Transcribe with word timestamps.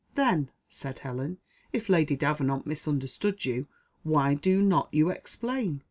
"Then," 0.15 0.49
said 0.67 0.97
Helen, 0.97 1.37
"if 1.71 1.87
Lady 1.87 2.15
Davenant 2.15 2.65
misunderstood 2.65 3.45
you, 3.45 3.67
why 4.01 4.33
do 4.33 4.63
not 4.63 4.89
you 4.91 5.11
explain?" 5.11 5.79